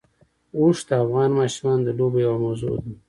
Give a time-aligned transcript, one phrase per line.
[0.57, 2.91] اوښ د افغان ماشومانو د لوبو یوه موضوع ده.